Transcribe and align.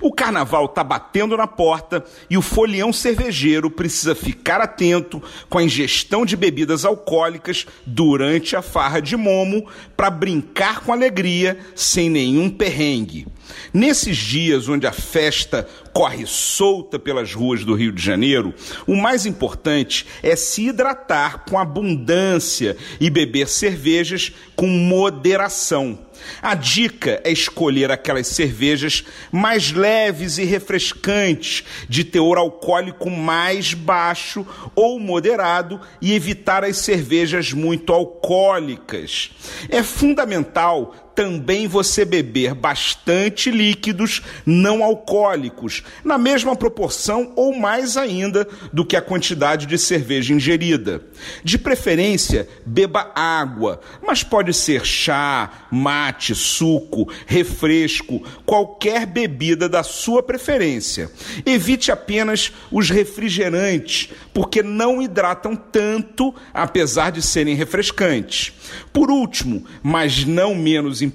O 0.00 0.12
carnaval 0.12 0.66
está 0.66 0.82
batendo 0.82 1.36
na 1.36 1.46
porta 1.46 2.04
e 2.28 2.36
o 2.36 2.42
folião 2.42 2.92
cervejeiro 2.92 3.70
precisa 3.70 4.14
ficar 4.14 4.60
atento 4.60 5.22
com 5.48 5.58
a 5.58 5.62
ingestão 5.62 6.24
de 6.24 6.36
bebidas 6.36 6.84
alcoólicas 6.84 7.66
durante 7.86 8.56
a 8.56 8.62
farra 8.62 9.00
de 9.00 9.16
momo 9.16 9.66
para 9.96 10.10
brincar 10.10 10.80
com 10.80 10.92
alegria 10.92 11.58
sem 11.74 12.08
nenhum 12.08 12.50
perrengue. 12.50 13.26
Nesses 13.72 14.16
dias 14.16 14.68
onde 14.68 14.86
a 14.86 14.92
festa 14.92 15.66
corre 15.92 16.24
solta 16.26 16.98
pelas 16.98 17.34
ruas 17.34 17.64
do 17.64 17.74
Rio 17.74 17.92
de 17.92 18.02
Janeiro, 18.02 18.54
o 18.86 18.94
mais 18.94 19.26
importante 19.26 20.06
é 20.22 20.36
se 20.36 20.68
hidratar 20.68 21.44
com 21.48 21.58
abundância 21.58 22.76
e 23.00 23.10
beber 23.10 23.48
cervejas 23.48 24.32
com 24.54 24.66
moderação. 24.68 25.98
A 26.42 26.54
dica 26.54 27.20
é 27.24 27.30
escolher 27.30 27.90
aquelas 27.90 28.26
cervejas 28.28 29.04
mais 29.30 29.72
leves 29.72 30.38
e 30.38 30.44
refrescantes, 30.44 31.64
de 31.88 32.04
teor 32.04 32.38
alcoólico 32.38 33.10
mais 33.10 33.74
baixo 33.74 34.46
ou 34.74 34.98
moderado, 34.98 35.80
e 36.00 36.14
evitar 36.14 36.64
as 36.64 36.78
cervejas 36.78 37.52
muito 37.52 37.92
alcoólicas. 37.92 39.30
É 39.68 39.82
fundamental 39.82 41.09
também 41.20 41.68
você 41.68 42.02
beber 42.02 42.54
bastante 42.54 43.50
líquidos 43.50 44.22
não 44.46 44.82
alcoólicos, 44.82 45.82
na 46.02 46.16
mesma 46.16 46.56
proporção 46.56 47.34
ou 47.36 47.54
mais 47.54 47.98
ainda 47.98 48.48
do 48.72 48.86
que 48.86 48.96
a 48.96 49.02
quantidade 49.02 49.66
de 49.66 49.76
cerveja 49.76 50.32
ingerida. 50.32 51.02
De 51.44 51.58
preferência, 51.58 52.48
beba 52.64 53.12
água, 53.14 53.82
mas 54.02 54.22
pode 54.22 54.54
ser 54.54 54.86
chá, 54.86 55.66
mate, 55.70 56.34
suco, 56.34 57.12
refresco, 57.26 58.26
qualquer 58.46 59.04
bebida 59.04 59.68
da 59.68 59.82
sua 59.82 60.22
preferência. 60.22 61.10
Evite 61.44 61.92
apenas 61.92 62.50
os 62.72 62.88
refrigerantes, 62.88 64.08
porque 64.32 64.62
não 64.62 65.02
hidratam 65.02 65.54
tanto, 65.54 66.34
apesar 66.54 67.12
de 67.12 67.20
serem 67.20 67.54
refrescantes. 67.54 68.54
Por 68.90 69.10
último, 69.10 69.66
mas 69.82 70.24
não 70.24 70.54
menos 70.54 71.02
importante, 71.02 71.09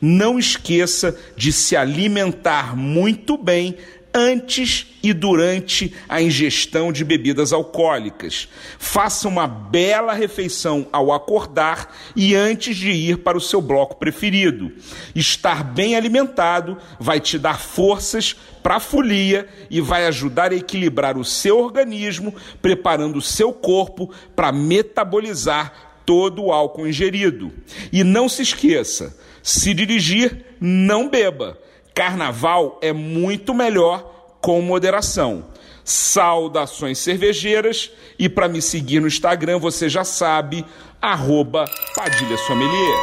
não 0.00 0.38
esqueça 0.38 1.16
de 1.36 1.52
se 1.52 1.76
alimentar 1.76 2.76
muito 2.76 3.36
bem 3.36 3.76
antes 4.16 4.86
e 5.02 5.12
durante 5.12 5.94
a 6.08 6.22
ingestão 6.22 6.90
de 6.90 7.04
bebidas 7.04 7.52
alcoólicas. 7.52 8.48
Faça 8.78 9.28
uma 9.28 9.46
bela 9.46 10.14
refeição 10.14 10.88
ao 10.90 11.12
acordar 11.12 11.94
e 12.16 12.34
antes 12.34 12.78
de 12.78 12.90
ir 12.90 13.18
para 13.18 13.36
o 13.36 13.40
seu 13.40 13.60
bloco 13.60 13.96
preferido. 13.96 14.72
Estar 15.14 15.62
bem 15.62 15.94
alimentado 15.94 16.78
vai 16.98 17.20
te 17.20 17.38
dar 17.38 17.60
forças 17.60 18.34
para 18.62 18.76
a 18.76 18.80
folia 18.80 19.46
e 19.70 19.82
vai 19.82 20.06
ajudar 20.06 20.50
a 20.50 20.56
equilibrar 20.56 21.18
o 21.18 21.24
seu 21.24 21.58
organismo, 21.58 22.34
preparando 22.62 23.18
o 23.18 23.22
seu 23.22 23.52
corpo 23.52 24.10
para 24.34 24.50
metabolizar 24.50 25.86
todo 26.06 26.44
o 26.44 26.52
álcool 26.52 26.86
ingerido. 26.86 27.52
E 27.92 28.02
não 28.02 28.28
se 28.28 28.42
esqueça: 28.42 29.18
se 29.42 29.74
dirigir, 29.74 30.46
não 30.60 31.10
beba. 31.10 31.58
Carnaval 31.94 32.78
é 32.80 32.92
muito 32.92 33.52
melhor 33.52 34.36
com 34.40 34.62
moderação. 34.62 35.46
Saudações 35.84 36.98
cervejeiras 36.98 37.92
e 38.18 38.28
para 38.28 38.48
me 38.48 38.60
seguir 38.60 39.00
no 39.00 39.06
Instagram, 39.06 39.58
você 39.58 39.88
já 39.88 40.02
sabe, 40.02 40.64
arroba 41.00 41.64
Padilha 41.94 42.36
Sommelier. 42.38 42.98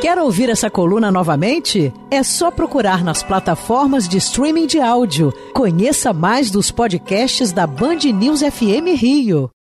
Quer 0.00 0.18
ouvir 0.18 0.50
essa 0.50 0.68
coluna 0.68 1.10
novamente? 1.10 1.92
É 2.10 2.22
só 2.22 2.50
procurar 2.50 3.04
nas 3.04 3.22
plataformas 3.22 4.08
de 4.08 4.18
streaming 4.18 4.66
de 4.66 4.80
áudio. 4.80 5.32
Conheça 5.54 6.12
mais 6.12 6.50
dos 6.50 6.70
podcasts 6.70 7.52
da 7.52 7.66
Band 7.66 7.98
News 8.12 8.40
FM 8.40 8.96
Rio. 8.96 9.50